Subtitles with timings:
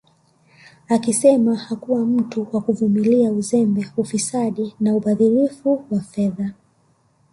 [0.89, 6.53] Akisema hakuwa mtu wa kuvimilia uzembe ufisadi na ubadhirifu wa fedha